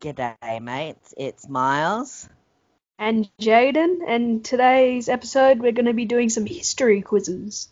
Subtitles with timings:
[0.00, 1.12] G'day, mates.
[1.16, 2.28] It's Miles.
[3.00, 7.68] And Jaden, and today's episode we're going to be doing some history quizzes.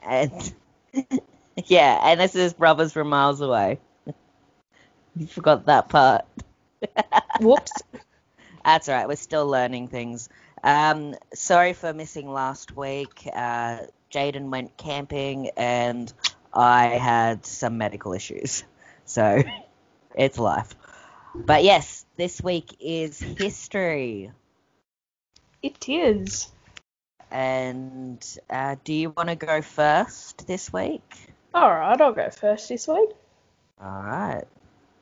[0.00, 0.52] And
[1.66, 3.80] yeah, and this is Brothers from Miles Away.
[5.16, 6.26] you forgot that part.
[7.40, 7.72] Whoops.
[8.64, 9.08] That's all right.
[9.08, 10.28] We're still learning things.
[10.62, 13.28] Um, sorry for missing last week.
[13.34, 13.78] Uh,
[14.12, 16.12] Jaden went camping, and
[16.54, 18.62] I had some medical issues,
[19.06, 19.42] so
[20.14, 20.76] it's life.
[21.34, 24.32] But yes, this week is history.
[25.62, 26.50] It is.
[27.30, 31.02] And uh, do you want to go first this week?
[31.54, 33.10] Alright, I'll go first this week.
[33.80, 34.44] All right.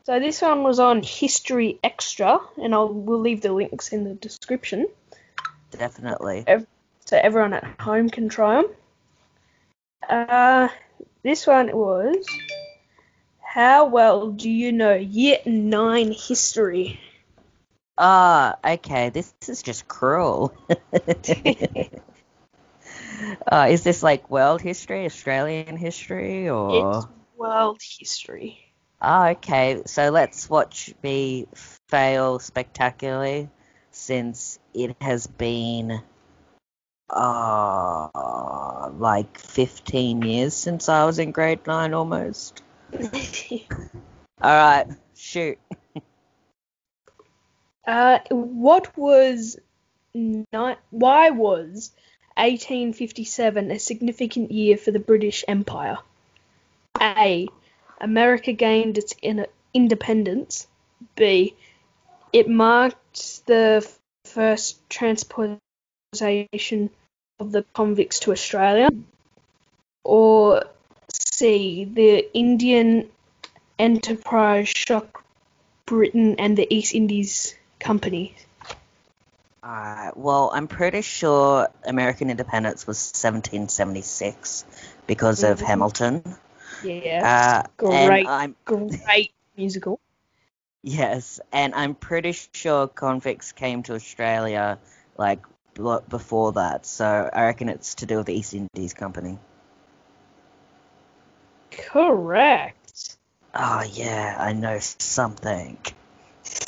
[0.03, 4.13] So this one was on History Extra, and I'll we'll leave the links in the
[4.13, 4.87] description
[5.71, 6.45] Definitely.
[7.05, 8.71] so everyone at home can try them.
[10.07, 10.69] Uh,
[11.23, 12.25] this one was
[13.47, 16.99] How well do you know Year 9 history?
[17.97, 19.09] Ah, okay.
[19.09, 20.53] This is just cruel.
[23.49, 26.97] uh, is this like world history, Australian history, or?
[26.97, 28.59] It's world history.
[29.01, 29.81] Ah, okay.
[29.85, 31.47] So let's watch me
[31.87, 33.49] fail spectacularly,
[33.91, 36.01] since it has been,
[37.09, 42.61] uh, like 15 years since I was in grade nine, almost.
[44.41, 44.85] All right,
[45.15, 45.57] shoot.
[47.87, 49.57] Uh, what was
[50.13, 50.43] ni-
[50.89, 51.91] why was
[52.35, 55.97] 1857 a significant year for the British Empire?
[56.99, 57.47] A.
[58.01, 60.67] America gained its in- independence.
[61.15, 61.55] B.
[62.33, 63.89] It marked the
[64.25, 65.61] first transportation
[67.39, 68.89] of the convicts to Australia.
[70.03, 70.63] Or
[71.37, 71.85] C.
[71.85, 73.11] The Indian
[73.77, 75.21] enterprise shocked
[75.85, 78.33] Britain and the East Indies Company.
[79.63, 84.65] Alright, well, I'm pretty sure American independence was 1776
[85.05, 85.65] because of Mhm.
[85.67, 86.35] Hamilton.
[86.83, 87.61] Yeah.
[87.61, 88.25] Uh, Great.
[88.65, 89.99] Great musical.
[90.81, 94.79] yes, and I'm pretty sure convicts came to Australia
[95.17, 95.45] like
[96.09, 96.87] before that.
[96.87, 99.37] So I reckon it's to do with the East Indies Company.
[101.77, 103.17] Correct.
[103.53, 105.77] Oh yeah, I know something.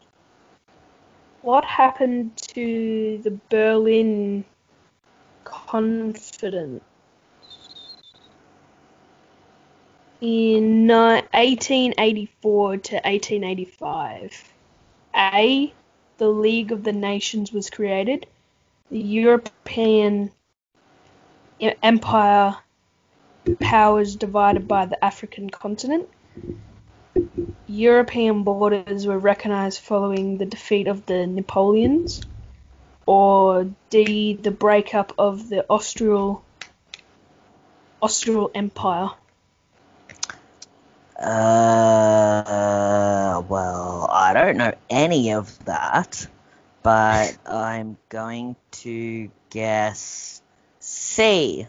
[1.43, 4.45] what happened to the Berlin
[5.45, 6.83] Confidence
[10.21, 14.53] in 1884 to 1885?
[15.15, 15.75] A.
[16.19, 18.27] The League of the Nations was created.
[18.91, 20.31] The European
[21.83, 22.57] Empire
[23.61, 26.09] powers divided by the African continent.
[27.67, 32.23] European borders were recognized following the defeat of the Napoleons,
[33.07, 36.45] or D, the breakup of the Austral
[38.01, 39.11] Austral Empire.
[41.19, 42.53] Uh,
[43.49, 46.27] well, I don't know any of that,
[46.83, 50.43] but I'm going to guess
[50.81, 51.67] C.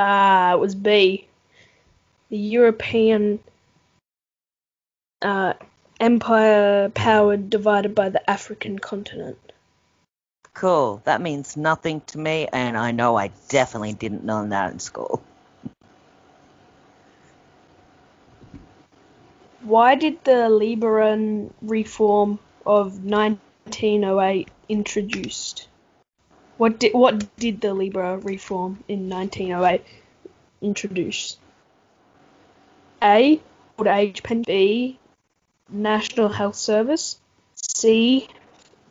[0.00, 1.26] Ah, it was B.
[2.30, 3.40] The European
[5.20, 5.54] uh,
[5.98, 9.38] Empire power divided by the African continent.
[10.54, 11.02] Cool.
[11.04, 15.20] That means nothing to me, and I know I definitely didn't learn that in school.
[19.62, 25.67] Why did the Liberan reform of 1908 introduced?
[26.58, 29.84] What did what did the Libra reform in 1908
[30.60, 31.38] introduce?
[33.00, 33.40] A.
[33.78, 34.42] Old age pension.
[34.42, 34.98] B.
[35.70, 37.20] National Health Service.
[37.54, 38.28] C.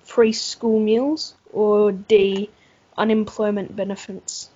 [0.04, 1.36] Free school meals.
[1.52, 2.50] Or D.
[2.98, 4.50] Unemployment benefits.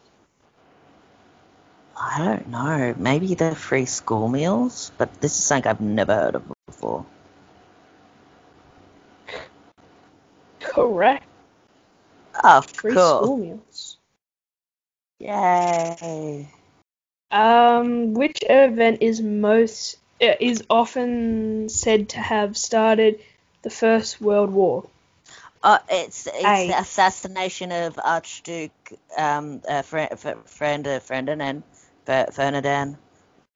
[1.97, 2.95] I don't know.
[2.97, 7.05] Maybe they're free school meals, but this is something I've never heard of before.
[10.61, 11.25] Correct.
[12.43, 13.23] Oh, Free cool.
[13.23, 13.97] school meals.
[15.19, 16.47] Yay.
[17.31, 23.19] Um, which event is most uh, is often said to have started
[23.61, 24.85] the First World War?
[25.63, 26.67] Uh, it's it's A.
[26.67, 28.71] the assassination of Archduke
[29.17, 31.63] um uh, Fer- Fer- Fer- Ferdinand
[32.05, 32.97] Fer- Ferdinand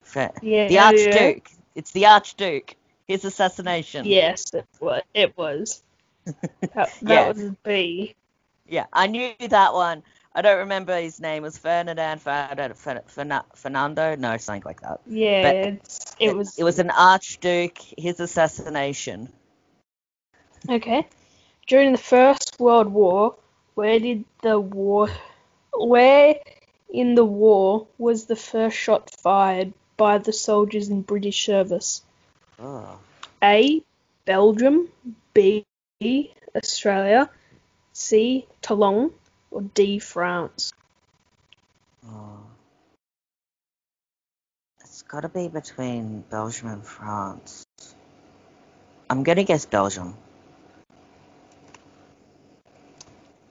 [0.03, 0.85] Fer- Yeah, the yeah.
[0.85, 1.49] Archduke.
[1.73, 2.75] It's the Archduke.
[3.07, 4.05] His assassination.
[4.05, 5.01] Yes, it was.
[5.13, 5.81] It was.
[6.73, 7.27] That, that Yeah.
[7.27, 8.15] was B.
[8.67, 10.03] Yeah, I knew that one.
[10.33, 11.44] I don't remember his name.
[11.44, 12.73] It was Ferdinand Fernando,
[13.56, 14.15] Fernando?
[14.15, 15.00] No, something like that.
[15.07, 15.75] Yeah,
[16.19, 17.77] it was It was an archduke.
[17.97, 19.29] His assassination.
[20.69, 21.07] okay.
[21.67, 23.35] During the First World War,
[23.75, 25.09] where did the war,
[25.73, 26.35] where
[26.89, 32.01] in the war was the first shot fired by the soldiers in British service?
[32.59, 33.00] Oh.
[33.41, 33.81] A.
[34.25, 34.89] Belgium.
[35.33, 35.65] B.
[36.56, 37.29] Australia.
[37.95, 38.45] C.
[38.62, 39.12] Toulon.
[39.51, 40.00] Or D.
[40.00, 40.74] France.
[42.06, 42.39] oh.
[44.81, 47.65] It's got to be between Belgium and France.
[49.09, 50.15] I'm gonna guess Belgium.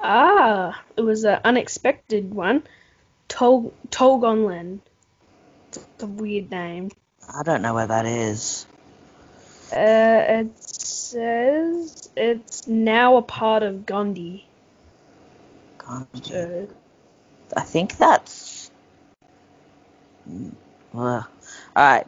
[0.00, 2.64] Ah, it was an unexpected one.
[3.29, 4.81] Tol Tolgonland.
[5.69, 6.91] It's a weird name.
[7.32, 8.67] I don't know where that is.
[9.72, 14.44] Uh, it says it's now a part of Gondi.
[15.78, 16.69] God, So,
[17.56, 18.70] I think that's.
[20.93, 21.26] Well,
[21.76, 22.06] all right.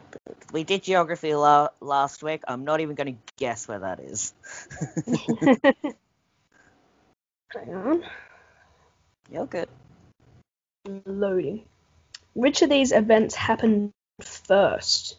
[0.53, 2.43] We did geography la- last week.
[2.47, 4.33] I'm not even going to guess where that is.
[7.53, 8.03] hang on.
[9.31, 9.69] You're good.
[11.05, 11.65] Loading.
[12.33, 15.17] Which of these events happened first?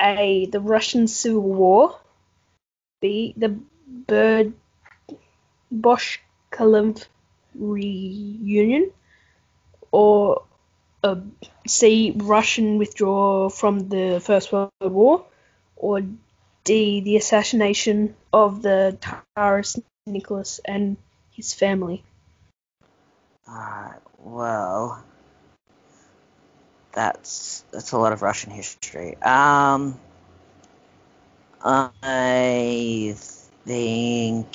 [0.00, 0.46] A.
[0.46, 2.00] The Russian Civil War.
[3.00, 3.34] B.
[3.36, 4.54] The Bird
[5.72, 7.06] Boshkalov
[7.54, 8.90] reunion.
[9.90, 10.44] Or
[11.02, 11.16] uh,
[11.66, 12.12] C.
[12.16, 15.24] Russian withdrawal from the First World War.
[15.76, 16.00] Or
[16.64, 17.00] D.
[17.00, 18.98] The assassination of the
[19.36, 20.96] Taras Nicholas and
[21.30, 22.04] his family.
[23.48, 25.04] Alright, well,
[26.94, 29.16] that's that's a lot of Russian history.
[29.22, 29.98] Um,
[31.62, 33.14] I
[33.64, 34.46] think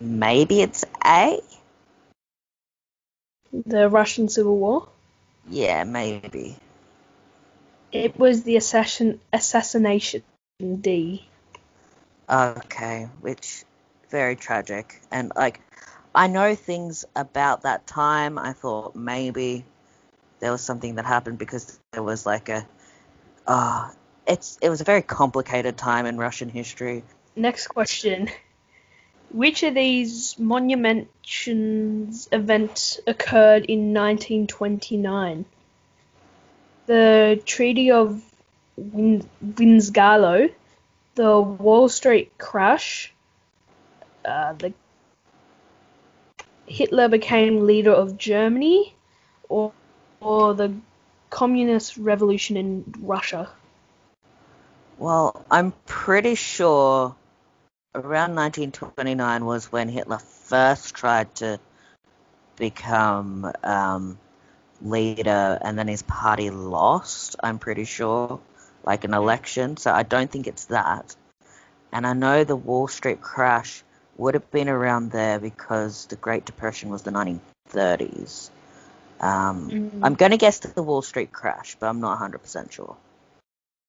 [0.00, 1.40] maybe it's A.
[3.52, 4.88] The Russian Civil War.
[5.48, 6.56] Yeah, maybe.
[7.92, 10.22] It was the assassin assassination
[10.60, 11.26] D.
[12.28, 13.64] Okay, which
[14.10, 15.00] very tragic.
[15.10, 15.60] And like,
[16.14, 18.38] I know things about that time.
[18.38, 19.64] I thought maybe
[20.40, 22.66] there was something that happened because there was like a,
[23.46, 23.90] uh,
[24.26, 27.04] it's it was a very complicated time in Russian history.
[27.36, 28.28] Next question.
[29.32, 35.44] Which of these monumentations events occurred in 1929?
[36.86, 38.20] The Treaty of
[38.76, 40.52] Win- Winsgalo,
[41.14, 43.12] the Wall Street crash,
[44.24, 44.72] uh, the
[46.66, 48.94] Hitler became leader of Germany,
[49.48, 49.72] or,
[50.20, 50.74] or the
[51.30, 53.48] communist revolution in Russia.
[54.98, 57.16] Well, I'm pretty sure
[57.94, 61.58] around 1929 was when Hitler first tried to
[62.56, 64.18] become um,
[64.82, 67.36] leader, and then his party lost.
[67.42, 68.40] I'm pretty sure,
[68.84, 69.76] like an election.
[69.76, 71.16] So I don't think it's that.
[71.92, 73.82] And I know the Wall Street crash
[74.16, 78.50] would have been around there because the Great Depression was the 1930s.
[79.20, 80.00] Um, Mm.
[80.02, 82.96] I'm going to guess the Wall Street crash, but I'm not 100% sure.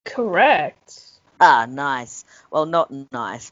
[0.05, 1.03] Correct.
[1.39, 2.25] Ah, nice.
[2.51, 3.51] Well, not nice.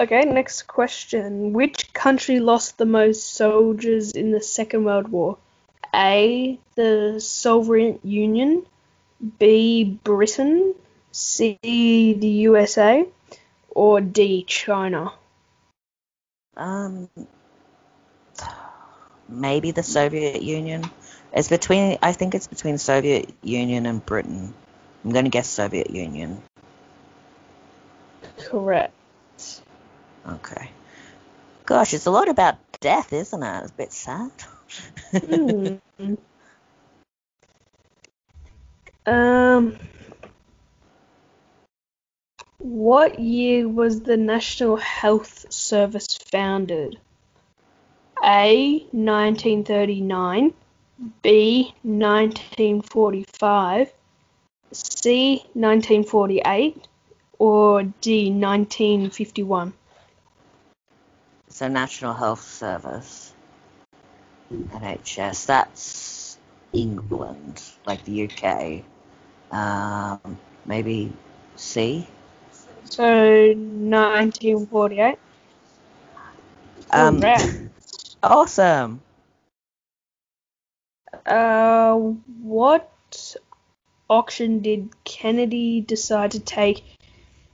[0.00, 1.52] Okay, next question.
[1.52, 5.38] Which country lost the most soldiers in the Second World War?
[5.94, 6.58] A.
[6.74, 8.66] The Soviet Union.
[9.38, 9.98] B.
[10.04, 10.74] Britain.
[11.12, 11.58] C.
[11.62, 13.06] The USA.
[13.70, 14.44] Or D.
[14.46, 15.12] China.
[16.56, 17.08] Um,
[19.28, 20.88] maybe the Soviet Union.
[21.32, 21.98] It's between.
[22.02, 24.54] I think it's between Soviet Union and Britain.
[25.04, 26.42] I'm going to guess Soviet Union.
[28.38, 28.92] Correct.
[30.26, 30.70] Okay.
[31.66, 33.62] Gosh, it's a lot about death, isn't it?
[33.62, 34.32] It's a bit sad.
[35.12, 36.14] Hmm.
[39.06, 39.78] Um.
[42.58, 46.98] What year was the National Health Service founded?
[48.24, 48.86] A.
[48.92, 50.54] 1939.
[51.22, 51.74] B.
[51.82, 53.92] 1945.
[54.72, 55.36] C.
[55.54, 56.88] 1948.
[57.38, 58.30] Or D.
[58.30, 59.72] 1951.
[61.58, 63.34] so National Health Service,
[64.52, 65.46] NHS.
[65.46, 66.38] That's
[66.72, 68.84] England, like the UK.
[69.50, 71.12] Um, maybe
[71.56, 72.06] C.
[72.84, 75.18] So 1948.
[76.90, 77.20] Um.
[78.22, 79.00] Awesome.
[81.26, 82.92] Uh, what
[84.08, 86.84] auction did Kennedy decide to take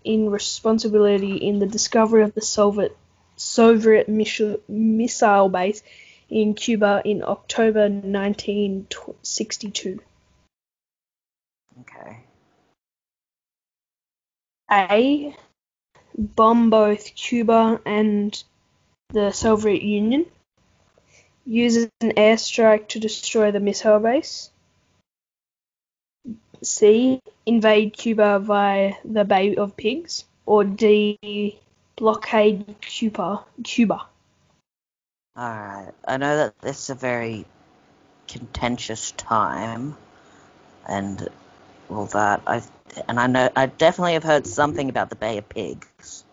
[0.04, 2.96] in responsibility in the discovery of the Soviet
[3.36, 5.82] Soviet missile missile base
[6.28, 10.00] in Cuba in October 1962?
[11.80, 12.24] Okay.
[14.70, 15.36] A.
[16.16, 18.42] Bomb both Cuba and
[19.10, 20.24] the Soviet Union.
[21.46, 24.50] Use an airstrike to destroy the missile base.
[26.62, 27.20] C.
[27.44, 30.24] Invade Cuba via the Bay of Pigs.
[30.46, 31.58] Or D.
[31.96, 33.44] Blockade Cuba.
[33.62, 34.06] Cuba.
[35.38, 35.92] Alright.
[36.06, 37.44] I know that this is a very
[38.26, 39.96] contentious time
[40.88, 41.28] and
[41.90, 42.42] all that.
[42.46, 42.62] I
[43.08, 46.24] and I know I definitely have heard something about the Bay of Pigs.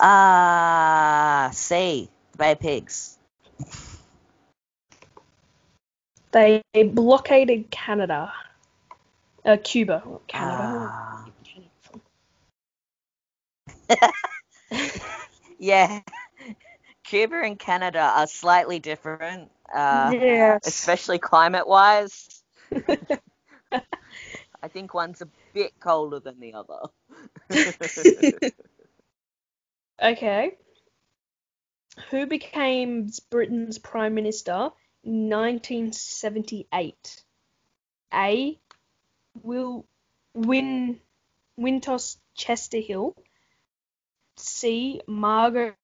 [0.00, 2.08] Ah, C.
[2.32, 3.18] The Bay of Pigs.
[6.34, 8.32] They blockaded Canada.
[9.44, 10.02] Uh, Cuba.
[10.26, 10.90] Canada.
[10.90, 11.26] Ah.
[15.60, 16.00] yeah.
[17.04, 20.66] Cuba and Canada are slightly different, uh, yes.
[20.66, 22.42] especially climate wise.
[23.72, 26.80] I think one's a bit colder than the other.
[30.02, 30.56] okay.
[32.10, 34.70] Who became Britain's Prime Minister in
[35.04, 37.22] 1978?
[38.12, 38.58] A.
[39.42, 39.86] Will
[40.34, 41.00] Win
[41.58, 43.14] Wintos Chesterhill.
[44.36, 45.00] C.
[45.06, 45.78] Margaret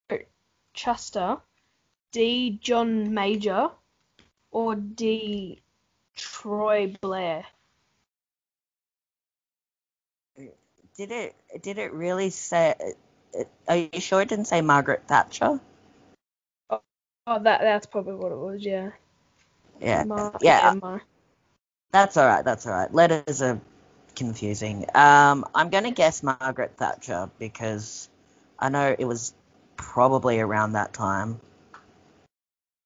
[0.74, 1.38] Chester.
[2.12, 2.58] D.
[2.60, 3.70] John Major.
[4.50, 5.62] Or D.
[6.16, 7.46] Troy Blair.
[11.00, 11.62] did it?
[11.62, 12.74] Did it really say?
[13.68, 15.60] Are you sure it didn't say Margaret Thatcher?
[16.70, 16.80] Oh,
[17.26, 18.64] that that's probably what it was.
[18.64, 18.90] Yeah.
[19.80, 20.04] Yeah.
[20.40, 20.74] Yeah.
[21.92, 22.44] That's all right.
[22.44, 22.92] That's all right.
[22.92, 23.60] Letters are
[24.14, 24.86] confusing.
[24.94, 28.08] Um, I'm going to guess Margaret Thatcher because
[28.58, 29.34] I know it was
[29.76, 31.40] probably around that time.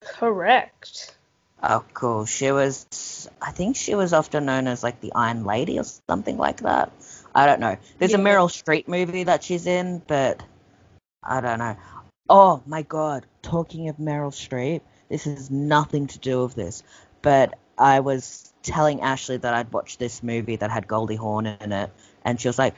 [0.01, 1.17] Correct.
[1.63, 2.27] Oh, cool.
[2.27, 6.37] She was, I think she was often known as like the Iron Lady or something
[6.37, 6.93] like that.
[7.35, 7.77] I don't know.
[7.99, 10.43] There's a Meryl Streep movie that she's in, but
[11.23, 11.77] I don't know.
[12.29, 14.83] Oh my god, talking of Meryl Streep,
[15.15, 16.83] this is nothing to do with this,
[17.23, 21.71] but I was telling Ashley that I'd watched this movie that had Goldie Hawn in
[21.71, 21.93] it,
[22.25, 22.75] and she was like,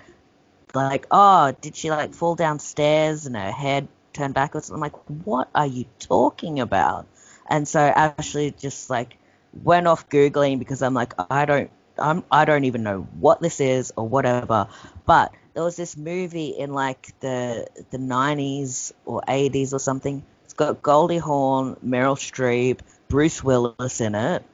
[0.74, 4.68] like, oh, did she like fall downstairs and her head turned backwards?
[4.68, 4.92] I'm like,
[5.24, 7.06] what are you talking about?
[7.48, 9.16] And so Ashley just like
[9.64, 13.60] went off googling because I'm like, I don't, I'm, I don't even know what this
[13.60, 14.68] is or whatever.
[15.06, 20.22] But there was this movie in like the the 90s or 80s or something.
[20.46, 24.44] It's got Goldie Hawn, Meryl Streep, Bruce Willis in it,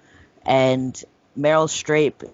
[0.41, 0.95] and
[1.39, 2.27] Meryl Streep.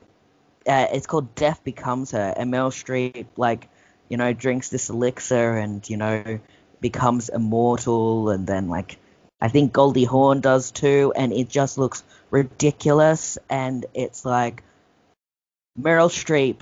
[0.65, 3.69] Uh, it's called Death Becomes Her, and Meryl Streep like
[4.09, 6.39] you know drinks this elixir and you know
[6.81, 8.97] becomes immortal, and then like
[9.41, 14.63] I think Goldie Hawn does too, and it just looks ridiculous, and it's like
[15.77, 16.59] Meryl Streep,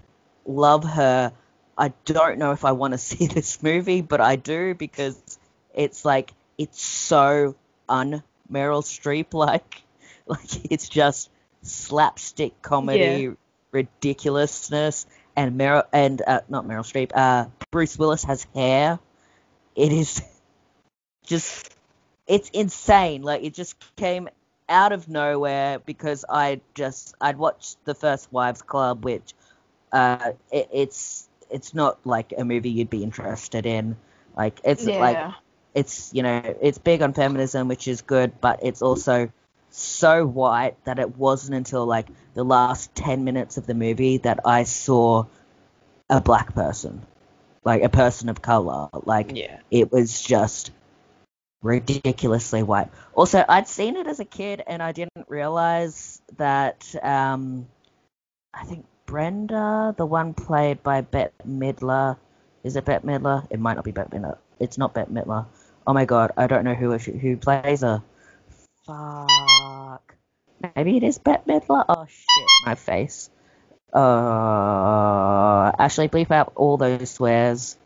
[0.46, 1.30] love her.
[1.76, 5.38] I don't know if I want to see this movie, but I do because
[5.74, 7.54] it's like it's so
[7.88, 9.82] un Meryl Streep like.
[10.28, 11.30] Like it's just
[11.62, 13.30] slapstick comedy,
[13.70, 17.12] ridiculousness, and Meryl and uh, not Meryl Streep.
[17.14, 18.98] Uh, Bruce Willis has hair.
[19.76, 20.20] It is
[21.26, 21.72] just
[22.26, 23.22] it's insane.
[23.22, 24.28] Like it just came
[24.68, 29.32] out of nowhere because I just I'd watched the first Wives Club, which
[29.92, 33.96] uh, it, it's it's not like a movie you'd be interested in.
[34.36, 35.34] Like it's like Yeah.
[35.76, 39.30] It's you know it's big on feminism, which is good, but it's also
[39.70, 44.40] so white that it wasn't until like the last ten minutes of the movie that
[44.46, 45.26] I saw
[46.08, 47.02] a black person,
[47.62, 48.88] like a person of color.
[49.04, 49.58] Like Yeah.
[49.70, 50.70] it was just
[51.62, 52.88] ridiculously white.
[53.14, 57.66] Also, I'd seen it as a kid and I didn't realize that um,
[58.54, 62.16] I think Brenda, the one played by Bette Midler,
[62.64, 63.46] is it Bette Midler?
[63.50, 64.38] It might not be Bette Midler.
[64.58, 65.46] It's not Bette Midler.
[65.86, 68.02] Oh my god, I don't know who who plays her.
[68.86, 70.14] Fuck.
[70.74, 71.84] Maybe it is Bette Midler.
[71.88, 73.30] Oh shit, my face.
[73.92, 77.76] Uh, Ashley, bleep out all those swears.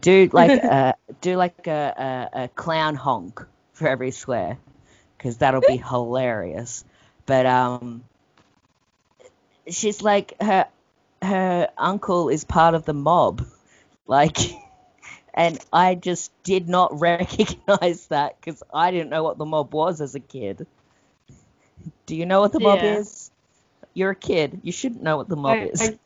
[0.00, 4.58] Do like uh, do like a, a, a clown honk for every swear,
[5.16, 6.84] because that'll be hilarious.
[7.24, 8.04] But um,
[9.68, 10.66] she's like her
[11.22, 13.46] her uncle is part of the mob,
[14.06, 14.38] like,
[15.34, 20.00] and I just did not recognize that because I didn't know what the mob was
[20.00, 20.66] as a kid.
[22.06, 22.84] Do you know what the mob Yeah.
[22.84, 23.30] is?
[23.94, 24.60] You're a kid.
[24.64, 25.80] You shouldn't know what the mob I- is.
[25.80, 25.98] I-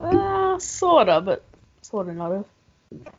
[0.00, 1.44] Uh, sorta, but
[1.82, 2.32] sorta not.
[2.32, 2.46] of.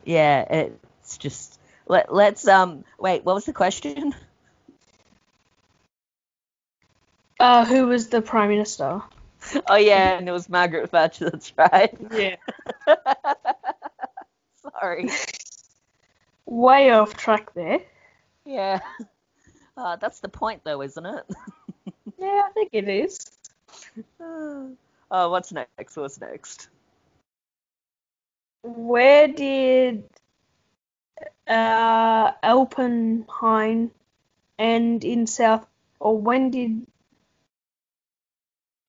[0.06, 3.24] Yeah, it's just Let, let's um wait.
[3.25, 4.15] What was the question?
[7.39, 9.01] Uh, who was the prime minister?
[9.68, 11.30] Oh yeah, and it was Margaret Thatcher.
[11.32, 11.96] That's right.
[12.12, 12.36] Yeah.
[14.62, 15.10] Sorry.
[16.46, 17.82] Way off track there.
[18.46, 18.80] Yeah.
[19.75, 21.24] Uh, that's the point, though, isn't it?
[22.18, 23.20] Yeah, I think it is.
[24.20, 24.75] oh,
[25.12, 25.96] what's next?
[25.98, 26.70] What's next?
[28.63, 30.04] Where did
[31.48, 33.92] uh, Alpenhain
[34.58, 35.66] end in South,
[36.00, 36.88] or when did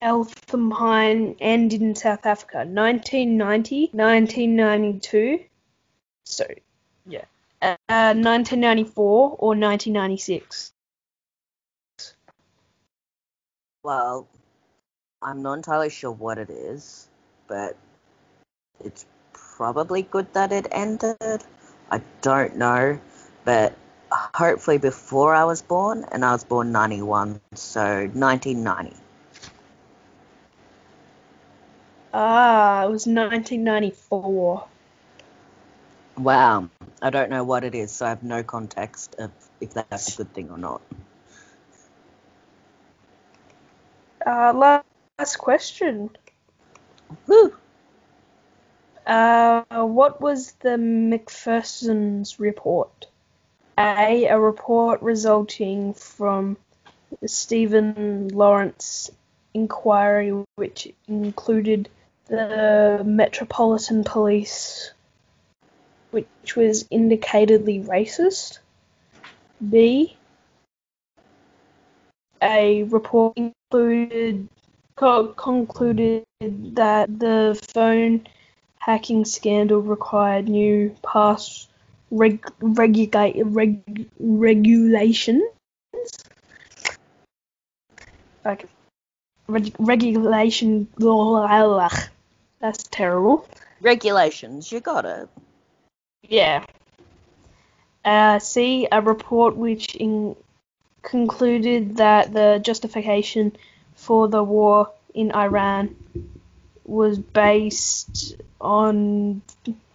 [0.01, 2.59] Alpenhain end in South Africa?
[2.59, 5.45] 1990, 1992.
[6.25, 6.47] So,
[7.07, 7.25] yeah.
[7.61, 10.73] Uh, 1994 or 1996?
[13.83, 14.29] Well,
[15.21, 17.09] I'm not entirely sure what it is,
[17.49, 17.77] but
[18.85, 21.17] it's probably good that it ended.
[21.91, 23.01] I don't know,
[23.45, 23.77] but
[24.11, 27.81] hopefully before I was born, and I was born 91, so
[28.13, 28.95] 1990.
[32.13, 34.65] Ah, it was 1994.
[36.17, 36.69] Wow,
[37.01, 40.17] I don't know what it is, so I have no context of if that's a
[40.19, 40.83] good thing or not.
[44.27, 44.83] Uh,
[45.19, 46.11] last question.
[47.27, 47.55] Woo!
[49.07, 53.07] Uh, what was the Macpherson's report?
[53.79, 54.27] A.
[54.27, 56.57] A report resulting from
[57.21, 59.11] the Stephen Lawrence
[59.55, 61.89] inquiry, which included
[62.29, 64.93] the Metropolitan Police,
[66.11, 68.59] which was indicatedly racist.
[69.69, 70.17] B.
[72.41, 74.49] A report included
[74.97, 78.27] co- concluded that the phone
[78.79, 81.67] hacking scandal required new pass
[82.11, 85.43] reg, reg, regulations.
[88.45, 88.69] Like
[89.49, 90.89] reg, regulation.
[92.61, 93.47] That's terrible.
[93.81, 95.29] Regulations, you got it.
[96.23, 96.65] Yeah.
[98.05, 98.89] Uh, C.
[98.91, 100.35] A report which in,
[101.03, 103.57] concluded that the justification
[103.95, 105.95] for the war in Iran
[106.85, 109.43] was based on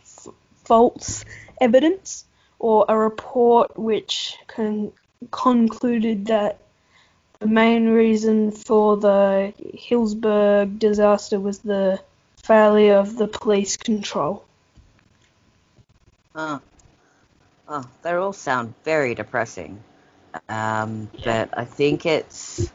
[0.05, 0.27] f-
[0.63, 1.25] false
[1.59, 2.25] evidence,
[2.59, 4.93] or a report which con-
[5.31, 6.59] concluded that
[7.39, 11.99] the main reason for the Hillsburg disaster was the
[12.43, 14.45] failure of the police control.
[16.35, 16.61] Oh.
[17.67, 19.81] oh, they all sound very depressing.
[20.49, 22.71] Um, but I think it's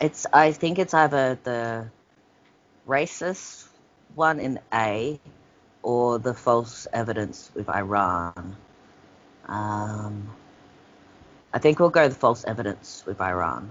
[0.00, 1.86] it's I think it's either the
[2.86, 3.66] racist
[4.14, 5.18] one in A
[5.82, 8.56] or the false evidence with Iran.
[9.46, 10.28] Um,
[11.52, 13.70] I think we'll go the false evidence with Iran.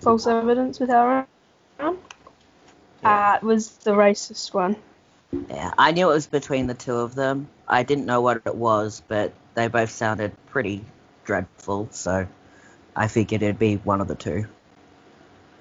[0.00, 1.26] False evidence with Iran?
[3.04, 4.76] Uh, it was the racist one.
[5.50, 7.48] Yeah, I knew it was between the two of them.
[7.66, 10.84] I didn't know what it was, but they both sounded pretty
[11.24, 12.26] dreadful, so
[12.94, 14.46] I figured it'd be one of the two.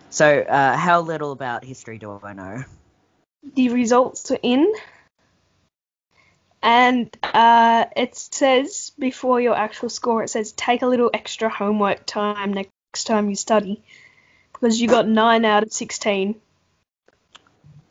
[0.10, 2.64] So, uh, how little about history do I know?
[3.56, 4.72] the results are in.
[6.62, 12.06] And uh, it says before your actual score, it says take a little extra homework
[12.06, 13.84] time next time you study
[14.54, 16.36] because you got 9 out of 16.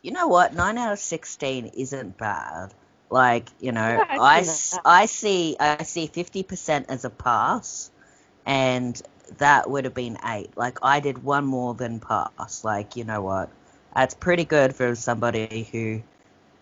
[0.03, 0.53] You know what?
[0.53, 2.73] 9 out of 16 isn't bad.
[3.09, 4.77] Like, you know, Yeah, I I, see.
[4.85, 7.91] I see I see 50% as a pass,
[8.45, 9.01] and
[9.37, 10.57] that would have been 8.
[10.57, 12.63] Like, I did one more than pass.
[12.65, 13.49] Like, you know what?
[13.95, 16.01] That's pretty good for somebody who,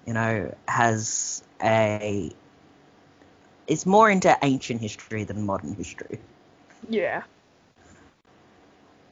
[0.06, 2.32] you know, has a.
[3.68, 6.20] is more into ancient history than modern history.
[6.90, 7.24] Yeah.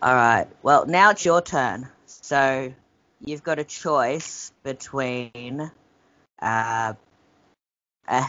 [0.01, 0.47] All right.
[0.63, 1.89] Well, now it's your turn.
[2.05, 2.73] So
[3.23, 5.71] you've got a choice between
[6.41, 6.93] uh,
[8.07, 8.25] a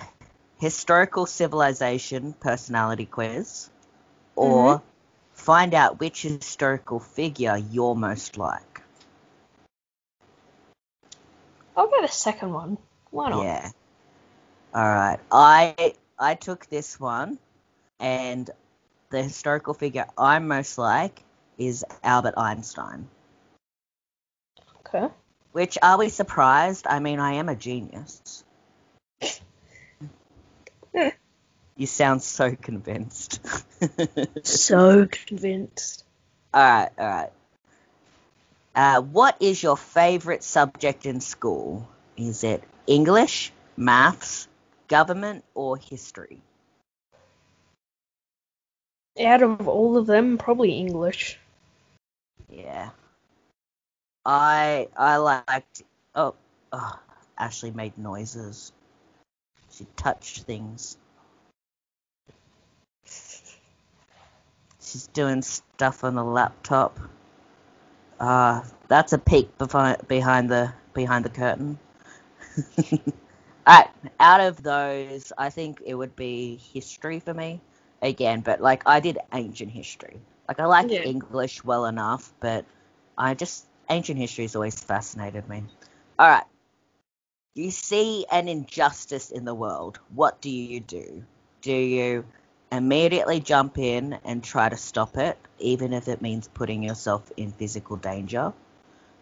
[0.58, 3.70] historical civilization personality quiz
[4.36, 4.82] or
[5.32, 8.82] find out which historical figure you're most like.
[11.76, 12.78] I'll go the second one.
[13.10, 13.44] Why not?
[13.44, 13.70] Yeah.
[14.74, 15.18] All right.
[15.32, 17.38] I I took this one,
[17.98, 18.50] and
[19.10, 21.22] the historical figure I'm most like
[21.58, 23.08] is Albert Einstein.
[24.92, 25.08] Okay.
[25.52, 26.86] Which are we surprised?
[26.88, 28.44] I mean, I am a genius.
[31.76, 33.40] you sound so convinced.
[34.42, 36.04] So convinced.
[36.52, 37.30] all right, all right.
[38.74, 41.88] Uh, what is your favorite subject in school?
[42.16, 44.48] Is it English, maths,
[44.88, 46.42] government or history?
[49.18, 51.38] Out of all of them, probably English.
[52.48, 52.90] Yeah.
[54.24, 55.82] I I liked.
[56.14, 56.34] Oh,
[56.72, 57.00] oh,
[57.38, 58.72] Ashley made noises.
[59.70, 60.96] She touched things.
[64.80, 66.98] She's doing stuff on the laptop.
[68.20, 71.78] Uh, that's a peek behind behind the behind the curtain.
[73.68, 77.60] Alright, out of those, I think it would be history for me
[78.02, 80.20] again, but like I did ancient history.
[80.48, 81.02] Like I like Yeah.
[81.04, 82.64] English well enough, but
[83.16, 85.64] I just ancient history has always fascinated me.
[86.18, 86.44] All right,
[87.54, 89.98] you see an injustice in the world.
[90.14, 91.24] What do you do?
[91.62, 92.24] Do you
[92.70, 97.50] immediately jump in and try to stop it, even if it means putting yourself in
[97.50, 98.52] physical danger?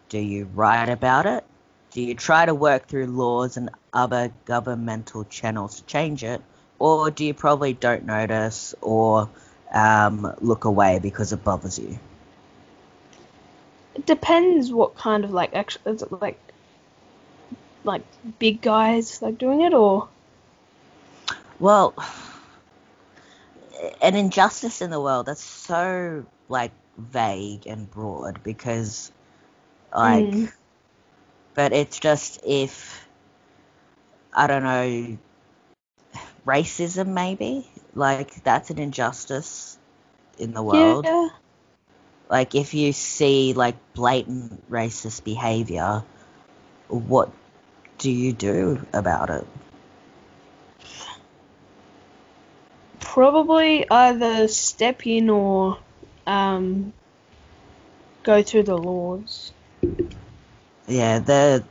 [0.09, 1.43] Do you write about it?
[1.91, 6.41] Do you try to work through laws and other governmental channels to change it?
[6.77, 9.29] Or do you probably don't notice or
[9.73, 11.99] um, look away because it bothers you?
[13.99, 16.39] It depends what kind of like actually is it like
[17.83, 18.03] like
[18.39, 20.09] big guys like doing it or?
[21.59, 21.93] Well,
[24.01, 29.11] an injustice in the world that's so like vague and broad because
[29.93, 30.49] like Mm.
[31.55, 33.07] but it's just if
[34.33, 35.17] I don't know
[36.45, 37.67] racism maybe?
[37.93, 39.77] Like that's an injustice
[40.37, 41.11] in the world.
[41.11, 41.29] yeah
[42.29, 46.03] like if you see like blatant racist behavior
[46.87, 47.29] what
[47.97, 49.47] do you do about it
[52.99, 55.77] probably either step in or
[56.27, 56.93] um
[58.23, 59.51] go through the laws.
[60.87, 61.63] Yeah, there,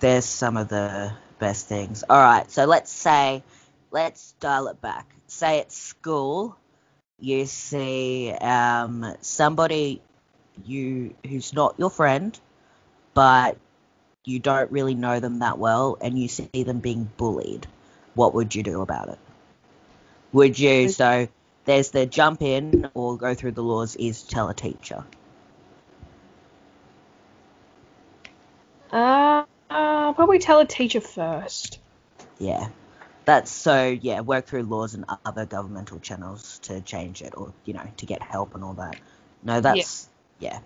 [0.00, 2.04] there's some of the best things.
[2.08, 3.42] All right, so let's say,
[3.90, 5.14] let's dial it back.
[5.26, 6.56] Say at school,
[7.20, 10.02] you see um, somebody
[10.64, 12.38] you who's not your friend,
[13.14, 13.56] but
[14.24, 17.66] you don't really know them that well, and you see them being bullied.
[18.14, 19.18] What would you do about it?
[20.32, 21.28] Would you so?
[21.64, 25.04] There's the jump in or go through the laws is tell a teacher.
[28.90, 31.78] Uh, uh probably tell a teacher first.
[32.38, 32.68] Yeah.
[33.30, 37.74] That's so, yeah, work through laws and other governmental channels to change it or, you
[37.74, 38.96] know, to get help and all that.
[39.44, 40.08] No, that's,
[40.40, 40.58] yeah.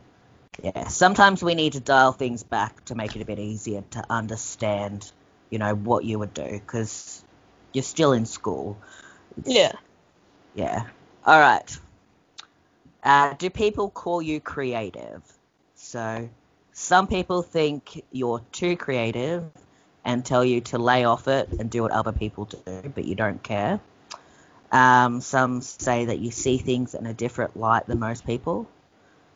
[0.63, 0.89] Yeah.
[0.89, 5.13] Sometimes we need to dial things back to make it a bit easier to understand,
[5.51, 7.23] you know, what you would do because
[7.75, 8.79] you're still in school.
[9.37, 9.73] It's- Yeah.
[10.55, 10.85] Yeah.
[11.27, 11.79] All right.
[13.03, 15.21] Uh, do people call you creative?
[15.75, 16.31] So,
[16.73, 19.51] some people think you're too creative
[20.05, 23.15] and tell you to lay off it and do what other people do, but you
[23.15, 23.81] don't care.
[24.71, 28.69] Um, some say that you see things in a different light than most people.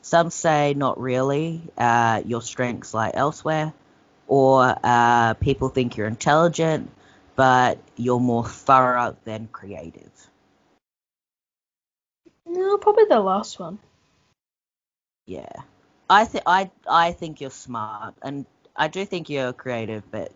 [0.02, 1.62] Some say not really.
[1.76, 3.72] Uh, your strengths lie elsewhere.
[4.26, 6.90] Or uh, people think you're intelligent,
[7.34, 10.10] but you're more thorough than creative.
[12.44, 13.78] No, probably the last one.
[15.26, 15.52] Yeah,
[16.10, 20.32] I think I I think you're smart, and I do think you're creative, but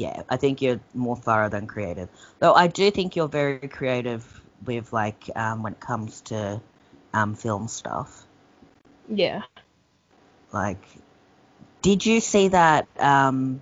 [0.00, 2.08] yeah, I think you're more thorough than creative.
[2.38, 4.24] Though I do think you're very creative
[4.64, 6.60] with like um, when it comes to
[7.12, 8.26] um, film stuff.
[9.08, 9.42] Yeah.
[10.52, 10.82] Like,
[11.82, 13.60] did you see that um,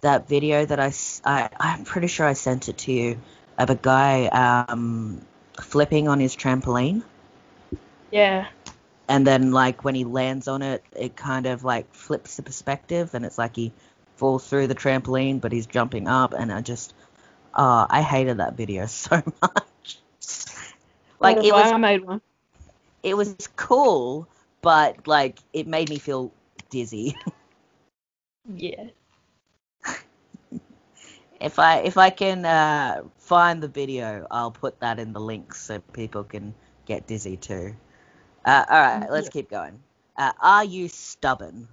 [0.00, 0.92] that video that I,
[1.24, 3.20] I I'm pretty sure I sent it to you
[3.56, 5.24] of a guy um,
[5.60, 7.02] flipping on his trampoline?
[8.10, 8.48] Yeah.
[9.08, 13.14] and then like when he lands on it it kind of like flips the perspective
[13.14, 13.72] and it's like he
[14.16, 16.94] falls through the trampoline but he's jumping up and i just
[17.54, 19.98] oh i hated that video so much
[21.20, 22.20] like it was I made one.
[23.02, 24.28] it was cool
[24.62, 26.32] but like it made me feel
[26.70, 27.16] dizzy
[28.54, 28.90] Yeah.
[31.40, 35.60] if i if i can uh find the video i'll put that in the links
[35.60, 36.54] so people can
[36.86, 37.74] get dizzy too
[38.44, 39.28] uh, all right let's Yeah.
[39.28, 39.80] keep going
[40.16, 41.68] uh, are you stubborn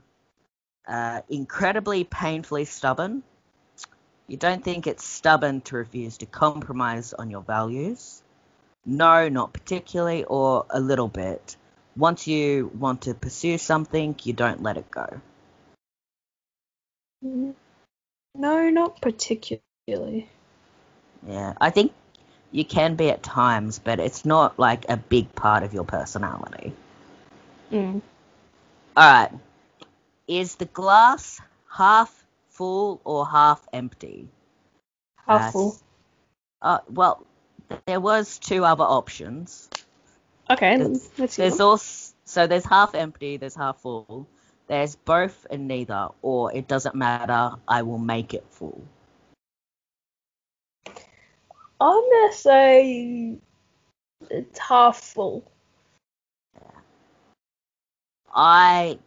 [0.88, 3.24] uh, incredibly painfully stubborn
[4.28, 8.22] you don't think it's stubborn to refuse to compromise on your values
[8.86, 11.56] no not particularly or a little bit
[11.96, 15.22] once you want to pursue something you don't let it go
[18.36, 20.30] No, not particularly.
[21.26, 21.94] Yeah, I think
[22.52, 26.74] you can be at times, but it's not like a big part of your personality.
[27.72, 28.02] Mm.
[28.98, 29.32] All right.
[30.28, 34.30] Is the glass half full or half empty?
[35.28, 35.76] Half Uh, full.
[36.62, 37.26] Uh, well,
[37.86, 39.70] there was two other options.
[40.50, 41.42] Okay, There's, let's see.
[41.42, 44.28] there's also so there's half empty, there's half full.
[44.68, 47.56] There's both and neither, or it doesn't matter.
[47.68, 48.82] I will make it full.
[51.82, 53.38] I'm gonna say
[54.30, 55.52] it's half full.
[58.34, 58.98] I,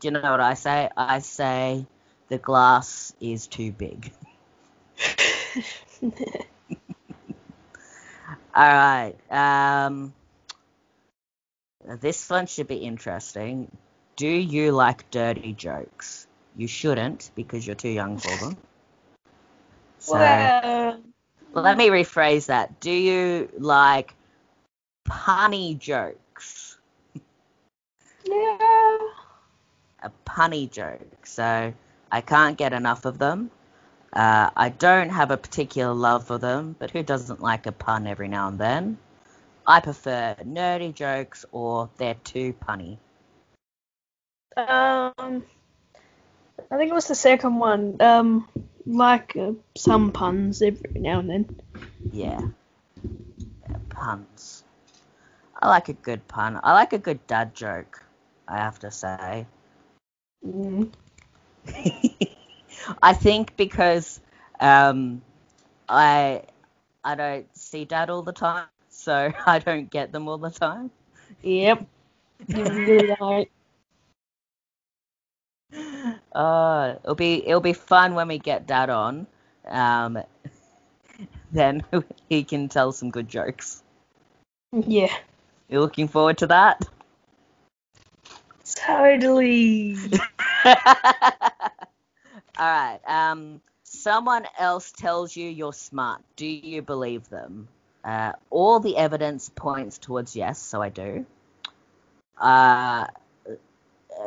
[0.00, 0.90] do you know what I say?
[0.96, 1.86] I say
[2.28, 4.12] the glass is too big.
[8.54, 9.14] All right.
[9.30, 10.14] Um,
[12.00, 13.70] this one should be interesting.
[14.16, 16.26] Do you like dirty jokes?
[16.56, 18.56] You shouldn't because you're too young for them.
[19.98, 21.00] So well,
[21.52, 22.78] let me rephrase that.
[22.80, 24.14] Do you like
[25.08, 26.76] punny jokes?
[28.24, 28.85] yeah.
[30.06, 31.26] A punny joke.
[31.26, 31.74] So
[32.12, 33.50] I can't get enough of them.
[34.12, 38.06] Uh, I don't have a particular love for them, but who doesn't like a pun
[38.06, 38.98] every now and then?
[39.66, 42.98] I prefer nerdy jokes or they're too punny.
[44.56, 45.44] Um,
[46.70, 48.00] I think it was the second one.
[48.00, 48.48] Um,
[48.86, 51.60] like uh, some puns every now and then.
[52.12, 52.40] Yeah.
[53.68, 53.76] yeah.
[53.90, 54.62] Puns.
[55.60, 56.60] I like a good pun.
[56.62, 58.04] I like a good dad joke,
[58.46, 59.46] I have to say.
[60.46, 60.90] Mm.
[63.02, 64.20] I think because
[64.60, 65.22] um,
[65.88, 66.42] I
[67.04, 70.90] I don't see dad all the time, so I don't get them all the time.
[71.42, 71.86] Yep.
[76.32, 79.26] Uh, it'll be it'll be fun when we get dad on.
[79.66, 80.18] Um,
[81.50, 81.82] then
[82.28, 83.82] he can tell some good jokes.
[84.72, 85.14] Yeah.
[85.68, 86.82] You're looking forward to that?
[88.74, 89.96] Totally.
[90.64, 90.72] All
[92.58, 93.00] right.
[93.06, 96.22] Um, someone else tells you you're smart.
[96.36, 97.68] Do you believe them?
[98.04, 101.26] Uh, all the evidence points towards yes, so I do.
[102.40, 103.06] Uh,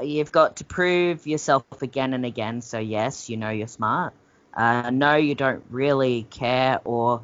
[0.02, 4.14] you've got to prove yourself again and again, so yes, you know you're smart.
[4.54, 7.22] Uh, no, you don't really care, or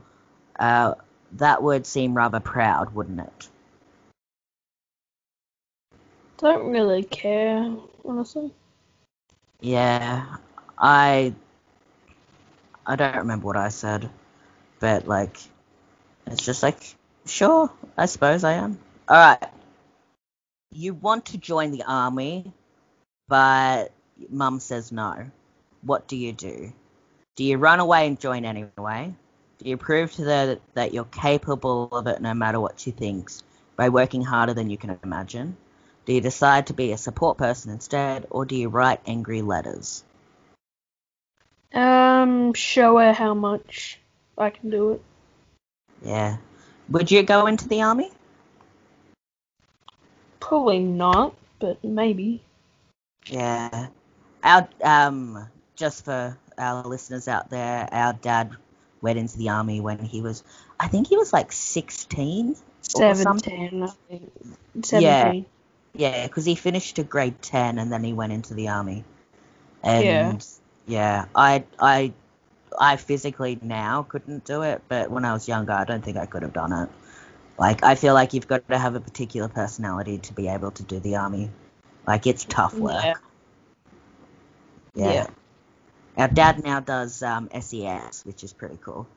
[0.60, 0.94] uh,
[1.34, 3.50] that would seem rather proud, wouldn't it?
[6.38, 8.52] Don't really care, honestly.
[9.62, 10.38] Yeah,
[10.78, 11.34] I
[12.86, 14.10] I don't remember what I said,
[14.80, 15.38] but like
[16.28, 16.78] it's just like
[17.26, 18.78] sure, I suppose I am.
[19.08, 19.50] All right.
[20.72, 22.52] You want to join the army,
[23.30, 23.92] but
[24.30, 25.32] mum says no.
[25.84, 26.74] What do you do?
[27.38, 29.16] Do you run away and join anyway?
[29.60, 33.42] Do you prove to her that you're capable of it no matter what she thinks
[33.78, 35.56] by working harder than you can imagine?
[36.06, 40.04] Do you decide to be a support person instead, or do you write angry letters?
[41.74, 44.00] Um, show her how much
[44.38, 45.02] I can do it.
[46.04, 46.38] Yeah.
[46.90, 48.12] Would you go into the army?
[50.40, 52.44] Probably not, but maybe.
[53.26, 53.88] Yeah.
[54.44, 58.52] Our um just for our listeners out there, our dad
[59.02, 60.44] went into the army when he was
[60.80, 62.56] I think he was like 16
[62.96, 63.16] or something.
[63.16, 63.84] Seventeen.
[63.84, 65.48] I think.
[65.98, 69.04] Yeah, because he finished to grade 10 and then he went into the army.
[69.84, 70.46] And
[70.88, 72.14] yeah, I I
[72.78, 76.26] I physically now couldn't do it, but when I was younger, I don't think I
[76.26, 76.90] could have done it.
[77.58, 80.84] Like I feel like you've got to have a particular personality to be able to
[80.84, 81.50] do the army.
[82.06, 83.04] Like it's tough work.
[83.04, 83.16] Yeah.
[84.96, 85.14] Yeah.
[85.14, 85.28] Yeah.
[86.18, 89.08] Our dad now does um, SES, which is pretty cool.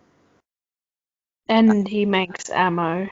[1.49, 3.09] And he makes ammo.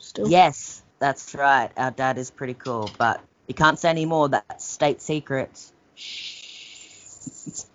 [0.00, 0.28] Still.
[0.28, 1.68] Yes, that's right.
[1.76, 4.28] Our dad is pretty cool, but you can't say any more.
[4.28, 5.72] That's state secrets.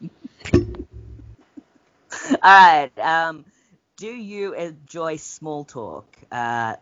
[2.32, 2.90] All right.
[2.98, 3.44] Um,
[3.98, 6.06] do you enjoy small talk?
[6.32, 6.78] Uh,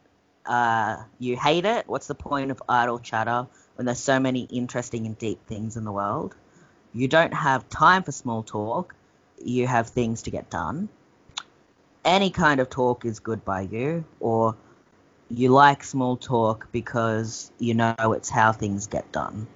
[0.45, 1.87] uh, you hate it?
[1.87, 5.83] What's the point of idle chatter when there's so many interesting and deep things in
[5.83, 6.35] the world?
[6.93, 8.93] You don't have time for small talk.
[9.43, 10.89] You have things to get done.
[12.03, 14.55] Any kind of talk is good by you, or
[15.29, 19.47] you like small talk because you know it's how things get done.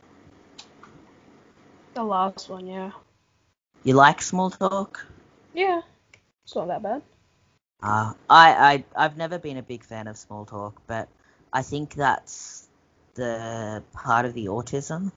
[1.93, 2.91] The last one, yeah.
[3.83, 5.05] You like small talk?
[5.53, 5.81] Yeah.
[6.43, 7.01] It's not that bad.
[7.81, 11.07] Uh, I, I, I've never been a big fan of small talk, but
[11.53, 12.67] I think that's
[13.15, 15.11] the part of the autism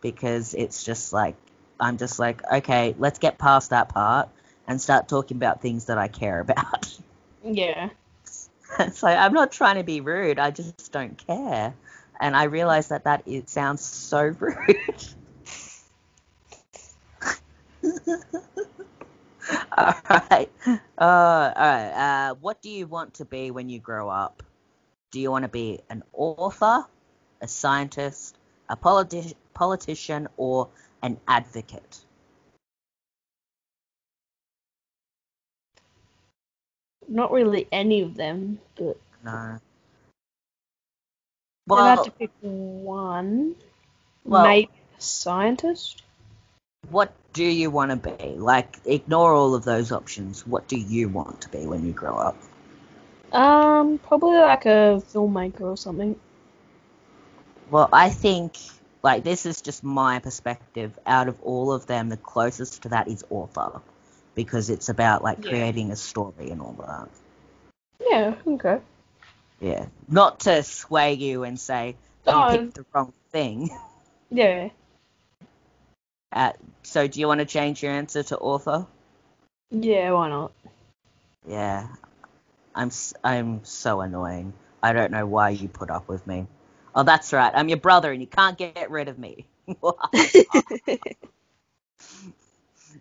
[0.00, 1.36] because it's just like,
[1.80, 4.28] I'm just like, okay, let's get past that part
[4.66, 6.98] and start talking about things that I care about.
[7.42, 7.90] Yeah.
[9.02, 11.74] like, I'm not trying to be rude, I just don't care.
[12.20, 15.04] And I realize that that it sounds so rude.
[19.76, 19.94] All
[20.30, 20.50] right.
[20.66, 22.28] Uh, all right.
[22.30, 24.42] Uh, what do you want to be when you grow up?
[25.12, 26.86] Do you want to be an author,
[27.42, 30.70] a scientist, a politi- politician, or
[31.02, 32.03] an advocate?
[37.08, 39.58] Not really any of them, but No.
[41.70, 43.56] I'd have to pick one.
[44.24, 46.02] Well- Maybe a scientist.
[46.90, 48.36] what do you want to be?
[48.36, 50.46] Like, ignore all of those options.
[50.46, 52.36] What do you want to be when you grow up?
[53.32, 56.14] Um, probably like a filmmaker or something.
[57.70, 58.56] Well, I think,
[59.02, 60.96] like, this is just my perspective.
[61.06, 63.80] Out of all of them, the closest to that is author.
[64.34, 65.50] Because it's about, like, Yeah.
[65.50, 67.08] creating a story and all that.
[68.10, 68.80] Yeah, okay.
[69.60, 69.86] Yeah.
[70.08, 72.48] Not to sway you and say, you Oh.
[72.50, 73.70] picked the wrong thing.
[74.30, 74.70] Yeah.
[76.32, 78.86] Uh, so, do you want to change your answer to author?
[79.70, 80.52] Yeah, why not?
[81.46, 81.86] Yeah.
[82.74, 82.90] I'm,
[83.22, 84.52] I'm so annoying.
[84.82, 86.46] I don't know why you put up with me.
[86.94, 87.52] Oh, that's right.
[87.54, 89.46] I'm your brother and you can't get rid of me.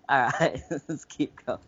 [0.09, 1.59] All right, let's keep going.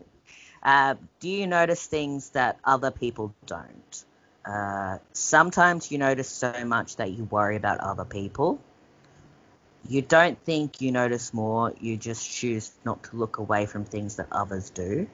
[0.62, 4.06] Uh, do you notice things that other people don't?
[4.46, 8.60] Uh, sometimes you notice so much that you worry about other people.
[9.88, 14.16] You don't think you notice more, you just choose not to look away from things
[14.16, 15.08] that others do.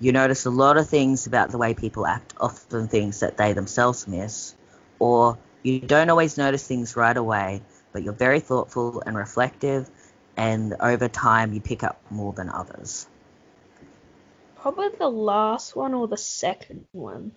[0.00, 3.52] You notice a lot of things about the way people act, often things that they
[3.52, 4.54] themselves miss.
[4.98, 7.62] Or you don't always notice things right away,
[7.92, 9.88] but you're very thoughtful and reflective
[10.36, 13.06] and over time you pick up more than others.
[14.56, 17.32] Probably the last one or the second one.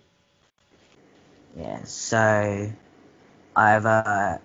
[1.58, 2.71] Yeah, so
[3.55, 4.41] either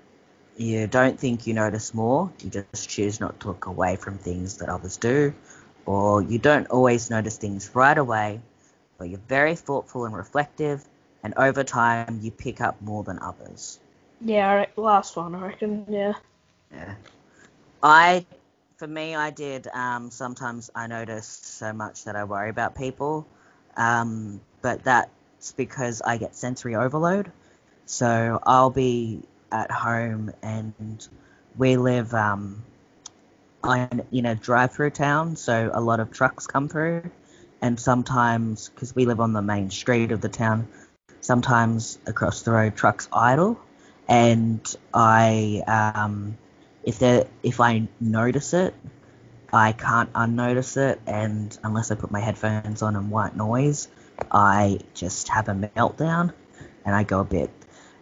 [0.57, 4.59] you don't think you notice more, you just choose not to look away from things
[4.59, 5.35] that others do,
[5.87, 8.41] or you don't always notice things right away,
[8.99, 10.85] but you're very thoughtful and reflective,
[11.23, 13.81] and over time you pick up more than others.
[14.21, 15.87] Yeah, last one, I reckon.
[15.89, 16.13] Yeah.
[16.73, 16.95] Yeah.
[17.83, 18.27] I,
[18.81, 19.69] for me, I did.
[19.69, 23.27] Um, sometimes I notice so much that I worry about people,
[23.77, 27.31] um, but that's because I get sensory overload.
[27.85, 29.21] So I'll be
[29.53, 31.07] at home and
[31.59, 32.64] we live um,
[33.62, 37.03] on, in a drive-through town, so a lot of trucks come through,
[37.61, 40.66] and sometimes because we live on the main street of the town,
[41.21, 43.61] sometimes across the road trucks idle,
[44.09, 46.38] and I um,
[46.83, 48.75] if there if I notice it,
[49.53, 53.88] I can't unnotice it, and unless I put my headphones on and white noise,
[54.31, 56.33] I just have a meltdown,
[56.85, 57.51] and I go a bit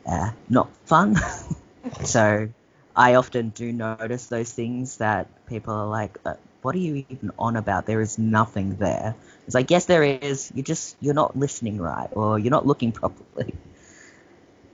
[0.07, 1.17] uh, not fun.
[2.05, 2.49] so
[2.95, 7.33] I often do notice those things that people are like, uh, "What are you even
[7.39, 7.87] on about?
[7.87, 9.15] There is nothing there."
[9.47, 10.53] It's like, yes, there is.
[10.55, 13.55] You just you're not listening right, or you're not looking properly.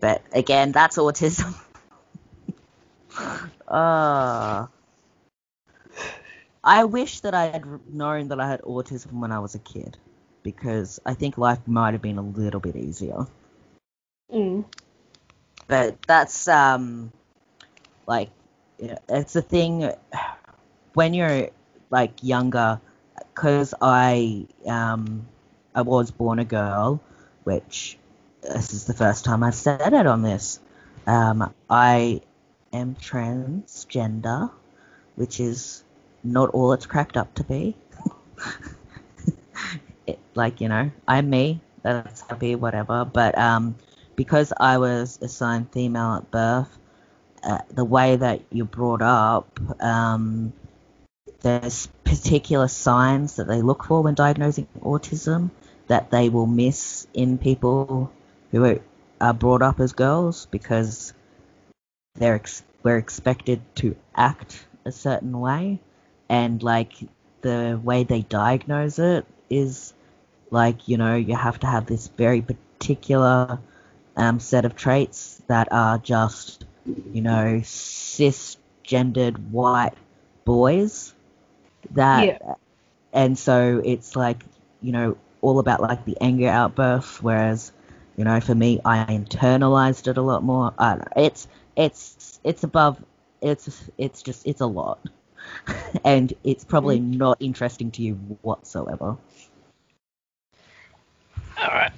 [0.00, 1.54] But again, that's autism.
[3.68, 4.68] Ah.
[6.62, 9.98] I wish that I had known that I had autism when I was a kid,
[10.42, 13.26] because I think life might have been a little bit easier.
[14.32, 14.64] Mm.
[15.66, 17.12] But that's um,
[18.06, 18.30] like,
[18.78, 19.90] it's a thing
[20.94, 21.50] when you're
[21.90, 22.80] like younger,
[23.34, 25.26] because I um,
[25.74, 27.00] I was born a girl,
[27.44, 27.98] which
[28.42, 30.60] this is the first time I've said it on this.
[31.06, 32.22] Um, I
[32.74, 34.50] am transgender,
[35.16, 35.84] which is
[36.22, 37.76] not all it's cracked up to be.
[40.06, 41.60] it, like you know, I'm me.
[41.82, 43.04] That's happy, whatever.
[43.04, 43.76] But um,
[44.16, 46.78] because I was assigned female at birth,
[47.42, 50.52] uh, the way that you're brought up, um,
[51.40, 55.50] there's particular signs that they look for when diagnosing autism
[55.88, 58.10] that they will miss in people
[58.50, 58.80] who are,
[59.20, 61.12] are brought up as girls because
[62.14, 65.80] they're ex- we're expected to act a certain way,
[66.28, 66.92] and like
[67.42, 69.94] the way they diagnose it is
[70.50, 73.58] like you know you have to have this very particular
[74.16, 76.64] um, set of traits that are just
[77.12, 79.94] you know cisgendered white
[80.44, 81.14] boys
[81.92, 82.54] that Yeah.
[83.12, 84.42] and so it's like
[84.80, 87.72] you know all about like the anger outbursts whereas
[88.16, 91.46] you know for me i internalized it a lot more i don't know it's
[91.76, 93.02] it's it's above
[93.42, 94.98] it's it's just it's a lot
[96.04, 99.16] and it's probably not interesting to you whatsoever
[101.58, 101.92] All right.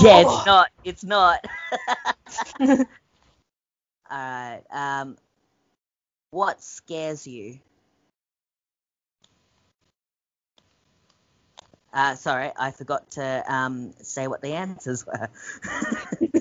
[0.00, 0.20] yeah Oh.
[0.20, 1.40] it's not it's not
[2.60, 2.76] all
[4.10, 5.16] right um
[6.30, 7.58] what scares you
[11.92, 15.28] Uh, sorry, I forgot to um, say what the answers were.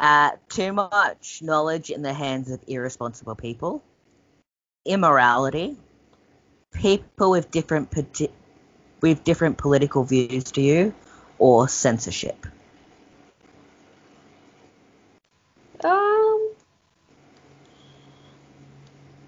[0.00, 3.82] uh, too much knowledge in the hands of irresponsible people,
[4.84, 5.76] immorality,
[6.72, 7.92] people with different
[9.00, 10.94] with different political views to you,
[11.38, 12.46] or censorship.
[15.82, 16.52] Um,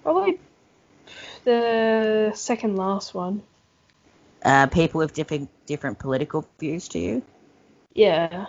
[0.04, 0.38] probably
[1.44, 3.42] the second last one.
[4.44, 7.22] Uh, people with different different political views to you.
[7.92, 8.46] Yeah.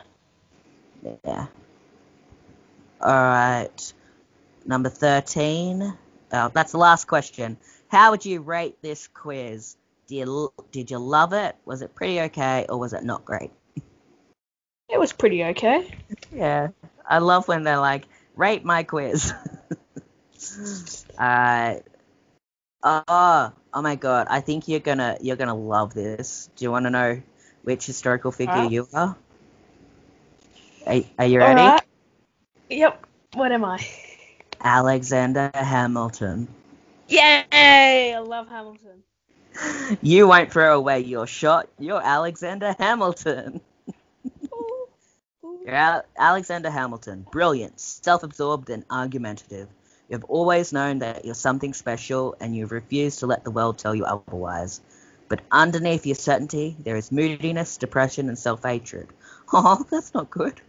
[1.26, 1.48] Yeah.
[3.02, 3.94] All right.
[4.66, 5.98] Number thirteen.
[6.34, 7.58] Oh, that's the last question.
[7.88, 9.76] How would you rate this quiz?
[10.08, 11.56] Did you, did you love it?
[11.66, 13.52] Was it pretty okay, or was it not great?
[14.88, 15.94] It was pretty okay.
[16.34, 16.70] Yeah.
[17.06, 19.34] I love when they're like, rate my quiz.
[21.18, 21.76] uh,
[22.84, 24.28] oh, oh my god!
[24.30, 26.50] I think you're gonna you're gonna love this.
[26.56, 27.22] Do you want to know
[27.64, 29.16] which historical figure you are?
[30.86, 31.62] Are, are you ready?
[31.62, 31.82] Right.
[32.72, 33.06] Yep.
[33.34, 33.86] What am I?
[34.64, 36.48] Alexander Hamilton.
[37.10, 38.14] Yay!
[38.16, 39.04] I love Hamilton.
[40.02, 41.68] You won't throw away your shot.
[41.78, 43.60] You're Alexander Hamilton.
[45.44, 47.26] You're Alexander Hamilton.
[47.30, 49.68] Brilliant, self absorbed, and argumentative.
[50.08, 53.94] You've always known that you're something special, and you've refused to let the world tell
[53.94, 54.80] you otherwise.
[55.28, 59.10] But underneath your certainty, there is moodiness, depression, and self hatred.
[59.52, 60.62] Oh, that's not good.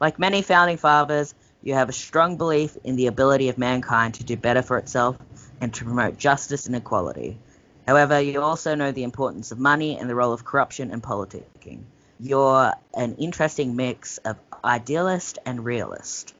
[0.00, 4.24] Like many founding fathers, you have a strong belief in the ability of mankind to
[4.24, 5.16] do better for itself
[5.60, 7.38] and to promote justice and equality.
[7.86, 11.82] However, you also know the importance of money and the role of corruption and politicking.
[12.18, 16.34] You're an interesting mix of idealist and realist.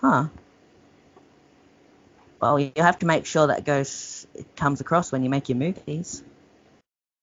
[0.00, 0.26] Huh.
[2.40, 5.58] Well, you have to make sure that goes it comes across when you make your
[5.58, 6.24] movies.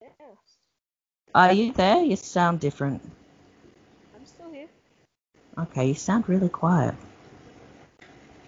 [0.02, 0.12] Yes.
[1.36, 2.02] Are you there?
[2.02, 3.02] You sound different.
[5.60, 5.84] I'm still here.
[5.84, 6.96] Okay, you sound really quiet.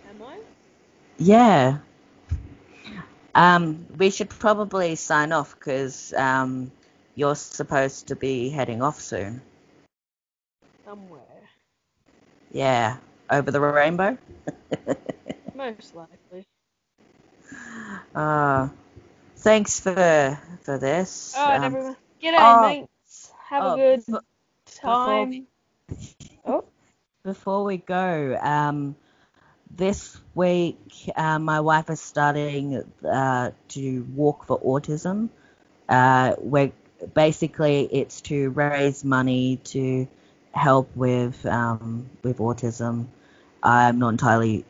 [0.09, 0.39] Am I?
[1.17, 1.77] Yeah.
[3.33, 6.71] Um, we should probably sign off because um,
[7.15, 9.41] you're supposed to be heading off soon.
[10.85, 11.21] Somewhere.
[12.51, 12.97] Yeah,
[13.29, 14.17] over the rainbow.
[15.55, 16.45] Most likely.
[18.13, 18.69] Uh,
[19.37, 21.33] thanks for for this.
[21.37, 21.95] All right, um, everyone.
[22.21, 23.31] G'day, oh, mates.
[23.47, 24.03] Have oh, a good
[24.83, 25.47] time.
[27.23, 28.95] Before, we go, um,
[29.69, 30.79] this week
[31.15, 35.29] uh, my wife is starting uh, to walk for autism.
[35.87, 36.71] Uh, we're
[37.13, 40.07] basically it's to raise money to
[40.51, 43.05] help with um, with autism.
[43.61, 44.65] I'm not entirely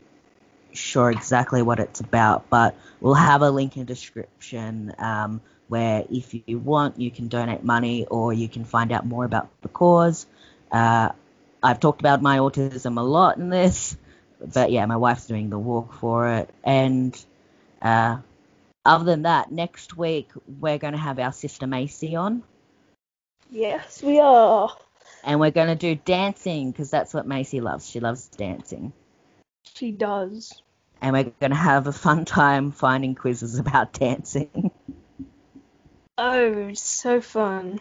[0.73, 5.39] sure exactly what it's about, but we'll have a link in the description um,
[5.69, 9.47] where if you want, you can donate money or you can find out more about
[9.61, 10.25] the cause.
[10.69, 11.11] Uh,
[11.63, 13.95] I've talked about my autism a lot in this,
[14.53, 16.49] but yeah, my wife's doing the walk for it.
[16.63, 17.25] And
[17.81, 18.17] uh,
[18.85, 22.43] other than that, next week we're going to have our sister Macy on.
[23.49, 24.75] Yes, we are.
[25.23, 27.87] And we're going to do dancing because that's what Macy loves.
[27.87, 28.93] She loves dancing.
[29.75, 30.61] She does.
[31.01, 34.71] And we're going to have a fun time finding quizzes about dancing.
[36.17, 37.79] Oh, so fun.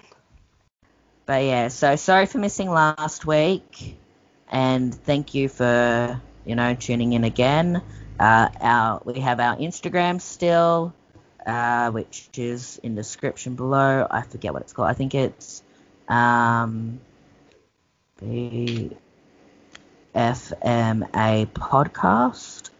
[1.30, 3.96] But yeah, so sorry for missing last week.
[4.48, 7.80] And thank you for, you know, tuning in again.
[8.18, 10.92] Uh, our we have our Instagram still,
[11.46, 14.08] uh, which is in the description below.
[14.10, 14.88] I forget what it's called.
[14.88, 15.62] I think it's
[16.08, 17.00] um,
[18.16, 18.90] the
[20.12, 22.70] FMA podcast.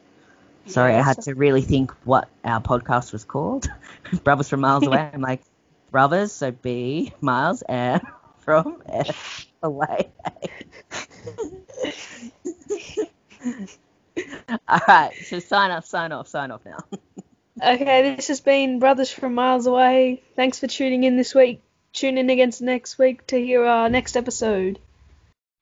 [0.66, 3.70] Sorry, I had to really think what our podcast was called.
[4.24, 5.08] Brothers from Miles Away.
[5.14, 5.42] I'm like,
[5.92, 8.02] brothers, so B, miles, and
[8.50, 10.10] from F away.
[14.68, 16.78] All right, so sign off, sign off, sign off now.
[17.62, 20.22] okay, this has been Brothers from Miles Away.
[20.36, 21.62] Thanks for tuning in this week.
[21.92, 24.78] Tune in again next week to hear our next episode.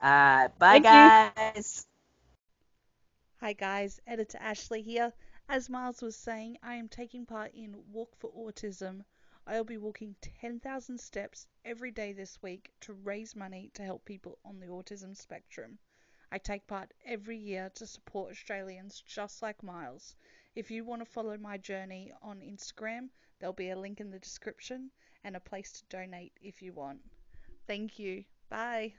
[0.00, 1.84] Uh, bye, Thank guys.
[1.84, 3.46] You.
[3.46, 4.00] Hi, guys.
[4.06, 5.12] Editor Ashley here.
[5.48, 9.04] As Miles was saying, I am taking part in Walk for Autism.
[9.50, 14.38] I'll be walking 10,000 steps every day this week to raise money to help people
[14.44, 15.78] on the autism spectrum.
[16.30, 20.14] I take part every year to support Australians just like Miles.
[20.54, 24.18] If you want to follow my journey on Instagram, there'll be a link in the
[24.18, 24.90] description
[25.24, 27.00] and a place to donate if you want.
[27.66, 28.24] Thank you.
[28.50, 28.92] Bye.